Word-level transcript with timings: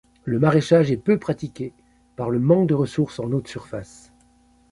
Le 0.23 0.39
maraîchage 0.39 0.91
est 0.91 0.97
peu 0.97 1.19
pratiqué 1.19 1.73
par 2.15 2.31
le 2.31 2.39
manque 2.39 2.67
de 2.69 2.73
ressource 2.73 3.19
en 3.19 3.31
eau 3.31 3.39
de 3.39 3.47
surface. 3.47 4.11